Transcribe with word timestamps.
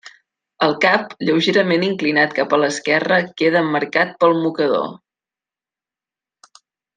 El 0.67 0.71
cap, 0.85 1.11
lleugerament 1.27 1.85
inclinat 1.87 2.33
cap 2.39 2.55
a 2.57 2.59
l'esquerra, 2.63 3.19
queda 3.43 3.61
emmarcat 3.67 4.17
pel 4.25 4.35
mocador. 4.47 4.89